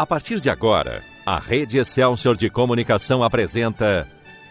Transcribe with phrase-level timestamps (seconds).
[0.00, 4.08] A partir de agora, a Rede Excelsior de Comunicação apresenta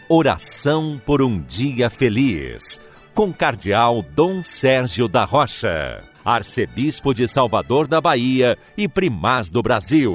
[0.08, 2.80] Oração por um Dia Feliz,
[3.16, 10.14] com Cardeal Dom Sérgio da Rocha, Arcebispo de Salvador da Bahia e Primaz do Brasil.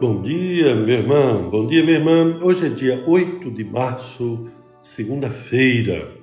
[0.00, 1.50] Bom dia, meu irmão.
[1.50, 2.36] Bom dia, minha irmã.
[2.42, 4.50] Hoje é dia 8 de março,
[4.82, 6.18] segunda-feira.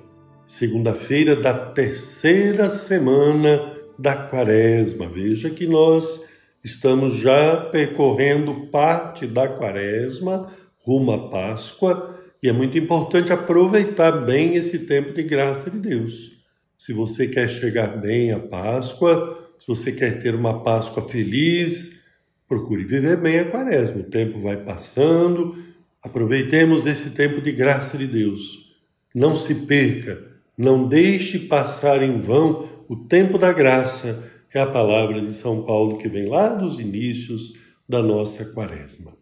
[0.46, 5.08] Segunda-feira da terceira semana da quaresma.
[5.08, 6.22] Veja que nós
[6.62, 10.48] estamos já percorrendo parte da quaresma
[10.84, 16.38] rumo à Páscoa e é muito importante aproveitar bem esse tempo de graça de Deus.
[16.76, 22.06] Se você quer chegar bem à Páscoa, se você quer ter uma Páscoa feliz,
[22.48, 24.00] procure viver bem a quaresma.
[24.00, 25.56] O tempo vai passando,
[26.00, 28.76] aproveitemos esse tempo de graça de Deus.
[29.12, 30.22] Não se perca,
[30.56, 35.98] não deixe passar em vão o tempo da graça é a palavra de São Paulo
[35.98, 37.52] que vem lá dos inícios
[37.86, 39.12] da nossa quaresma.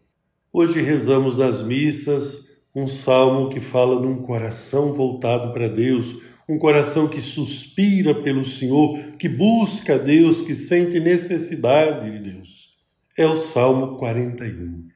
[0.53, 6.15] Hoje rezamos nas missas um salmo que fala de um coração voltado para Deus,
[6.47, 12.77] um coração que suspira pelo Senhor, que busca Deus, que sente necessidade de Deus.
[13.17, 14.87] É o Salmo 41.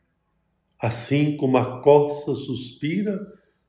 [0.79, 3.19] Assim como a corça suspira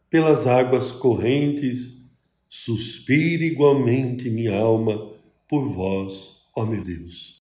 [0.08, 2.01] pelas águas correntes,
[2.54, 5.10] Suspire igualmente minha alma
[5.48, 7.40] por vós, ó meu Deus.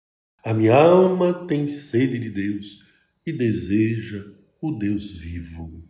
[0.42, 2.86] A minha alma tem sede de Deus
[3.26, 4.26] e deseja
[4.62, 5.84] o Deus vivo.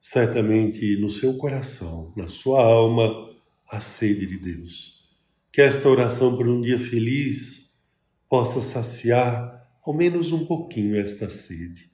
[0.00, 3.30] Certamente no seu coração, na sua alma,
[3.68, 5.06] a sede de Deus.
[5.52, 7.78] Que esta oração por um dia feliz
[8.26, 11.90] possa saciar ao menos um pouquinho esta sede.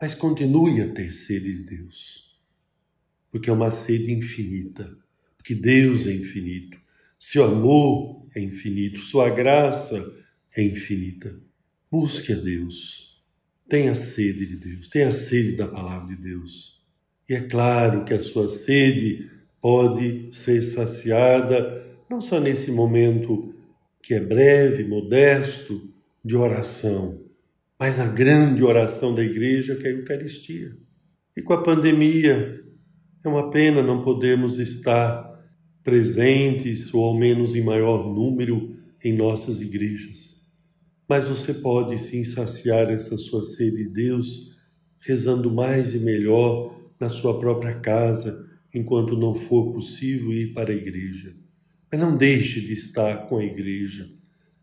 [0.00, 2.40] Mas continue a ter sede de Deus,
[3.30, 4.98] porque é uma sede infinita
[5.42, 6.78] que Deus é infinito,
[7.18, 10.10] seu amor é infinito, sua graça
[10.56, 11.38] é infinita.
[11.90, 13.22] Busque a Deus,
[13.68, 16.82] tenha sede de Deus, tenha sede da palavra de Deus.
[17.28, 19.30] E é claro que a sua sede
[19.60, 23.54] pode ser saciada não só nesse momento
[24.02, 25.88] que é breve, modesto,
[26.24, 27.22] de oração,
[27.78, 30.76] mas na grande oração da igreja que é a Eucaristia.
[31.36, 32.62] E com a pandemia,
[33.24, 35.29] é uma pena não podermos estar
[35.82, 40.40] presentes, ou ao menos em maior número, em nossas igrejas.
[41.08, 44.50] Mas você pode sim saciar essa sua sede de Deus
[45.00, 50.76] rezando mais e melhor na sua própria casa, enquanto não for possível ir para a
[50.76, 51.34] igreja.
[51.90, 54.08] Mas não deixe de estar com a igreja.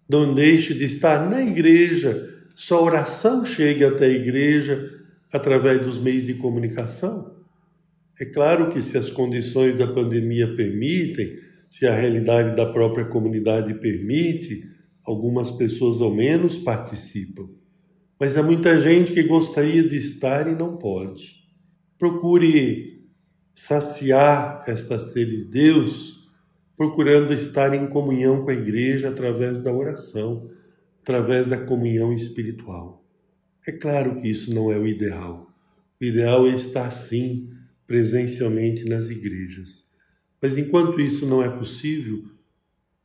[0.08, 2.46] Não deixe de estar na igreja.
[2.56, 7.37] Sua oração chegue até a igreja através dos meios de comunicação.
[8.20, 11.38] É claro que, se as condições da pandemia permitem,
[11.70, 14.64] se a realidade da própria comunidade permite,
[15.04, 17.48] algumas pessoas ao menos participam.
[18.20, 21.36] Mas há muita gente que gostaria de estar e não pode.
[22.00, 23.06] Procure
[23.54, 26.28] saciar esta sede de Deus,
[26.76, 30.50] procurando estar em comunhão com a igreja através da oração,
[31.02, 33.06] através da comunhão espiritual.
[33.68, 35.48] É claro que isso não é o ideal.
[36.00, 37.50] O ideal é estar sim
[37.88, 39.88] presencialmente nas igrejas.
[40.42, 42.26] Mas enquanto isso não é possível,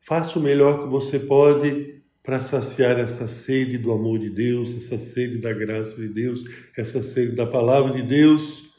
[0.01, 4.99] faça o melhor que você pode para saciar essa sede do amor de Deus, essa
[4.99, 6.45] sede da graça de Deus,
[6.77, 8.73] essa sede da palavra de Deus,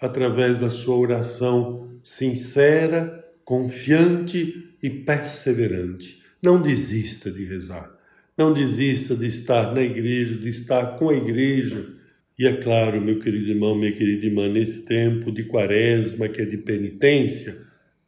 [0.00, 6.22] através da sua oração sincera, confiante e perseverante.
[6.40, 7.96] Não desista de rezar.
[8.36, 11.97] Não desista de estar na igreja, de estar com a igreja,
[12.38, 16.44] e é claro, meu querido irmão, minha querida irmã, nesse tempo de quaresma, que é
[16.44, 17.56] de penitência,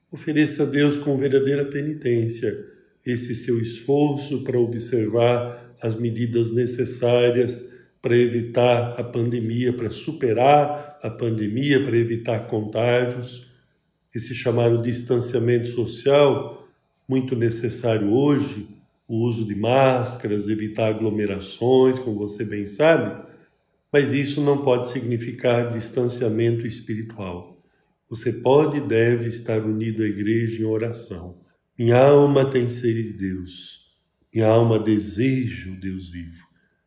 [0.08, 2.56] ofereça a Deus com verdadeira penitência
[3.04, 11.10] esse seu esforço para observar as medidas necessárias para evitar a pandemia, para superar a
[11.10, 13.48] pandemia, para evitar contágios.
[14.14, 16.68] Esse chamado distanciamento social,
[17.08, 18.68] muito necessário hoje,
[19.08, 23.28] o uso de máscaras, evitar aglomerações, como você bem sabe
[23.92, 27.60] mas isso não pode significar distanciamento espiritual.
[28.08, 31.40] Você pode e deve estar unido à igreja em oração.
[31.78, 33.80] Minha alma tem sede de Deus.
[34.32, 36.44] Minha alma deseja o Deus vivo.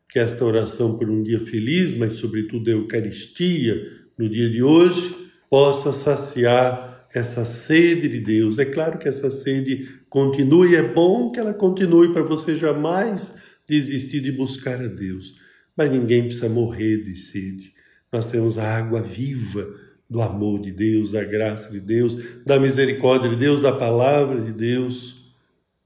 [0.08, 3.82] Que esta oração por um dia feliz, mas sobretudo a Eucaristia
[4.16, 5.14] no dia de hoje,
[5.50, 8.58] possa saciar essa sede de Deus.
[8.58, 13.36] É claro que essa sede continue, é bom que ela continue para você jamais
[13.66, 15.43] desistir de buscar a Deus
[15.76, 17.72] mas ninguém precisa morrer de sede.
[18.12, 19.68] Nós temos a água viva
[20.08, 24.52] do amor de Deus, da graça de Deus, da misericórdia de Deus, da palavra de
[24.52, 25.22] Deus.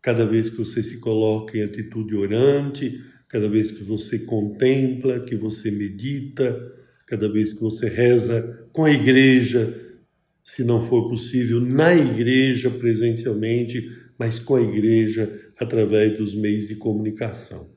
[0.01, 5.37] cada vez que você se coloca em atitude orante, cada vez que você contempla, que
[5.37, 6.75] você medita,
[7.07, 9.87] cada vez que você reza com a igreja,
[10.45, 13.87] se não for possível, na igreja presencialmente,
[14.19, 17.71] mas com a igreja através dos meios de comunicação.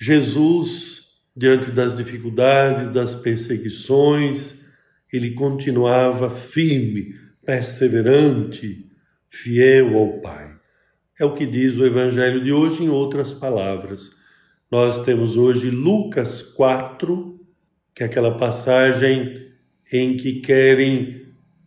[0.00, 1.07] Jesus,
[1.38, 4.66] diante das dificuldades, das perseguições,
[5.12, 7.14] ele continuava firme,
[7.46, 8.90] perseverante,
[9.28, 10.50] fiel ao Pai.
[11.16, 14.16] É o que diz o Evangelho de hoje, em outras palavras.
[14.68, 17.40] Nós temos hoje Lucas 4,
[17.94, 19.46] que é aquela passagem
[19.92, 21.22] em que querem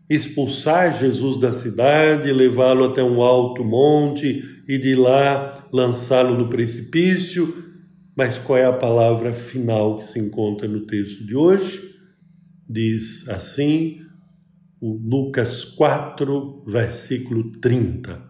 [0.09, 7.70] expulsar Jesus da cidade, levá-lo até um alto monte e de lá lançá-lo no precipício.
[8.15, 11.95] Mas qual é a palavra final que se encontra no texto de hoje?
[12.69, 14.01] Diz assim,
[14.79, 18.21] o Lucas 4, versículo 30.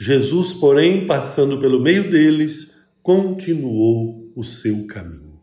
[0.00, 5.40] Jesus, porém, passando pelo meio deles, continuou o seu caminho.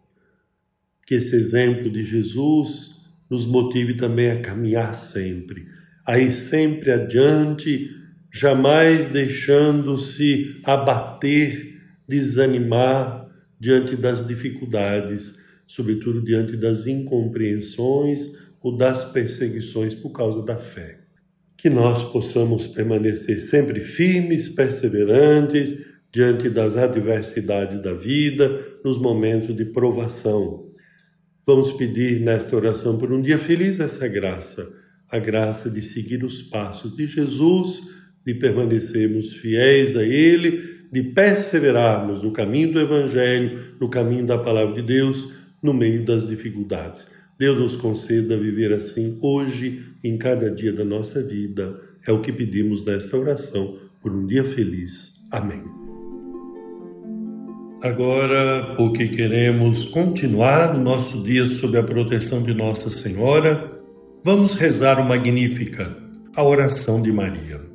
[1.05, 5.67] Que esse exemplo de Jesus nos motive também a caminhar sempre,
[6.05, 7.89] a ir sempre adiante,
[8.31, 13.24] jamais deixando-se abater, desanimar
[13.59, 18.27] diante das dificuldades, sobretudo diante das incompreensões
[18.61, 20.99] ou das perseguições por causa da fé.
[21.57, 29.65] Que nós possamos permanecer sempre firmes, perseverantes diante das adversidades da vida, nos momentos de
[29.65, 30.65] provação
[31.47, 34.67] Vamos pedir nesta oração por um dia feliz essa graça,
[35.07, 37.81] a graça de seguir os passos de Jesus,
[38.25, 40.59] de permanecermos fiéis a Ele,
[40.91, 46.27] de perseverarmos no caminho do Evangelho, no caminho da palavra de Deus, no meio das
[46.27, 47.13] dificuldades.
[47.37, 51.77] Deus nos conceda viver assim hoje, em cada dia da nossa vida.
[52.07, 55.15] É o que pedimos nesta oração por um dia feliz.
[55.31, 55.63] Amém.
[57.81, 63.79] Agora, porque queremos continuar o nosso dia sob a proteção de Nossa Senhora,
[64.23, 65.95] vamos rezar o Magnífica,
[66.35, 67.74] a oração de Maria.